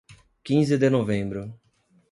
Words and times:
Quinze 0.43 0.79
de 0.79 0.89
Novembro 0.89 1.45